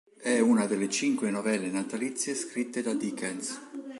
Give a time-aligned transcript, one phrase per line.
[0.19, 3.61] È una delle cinque novelle natalizie scritte da Dickens.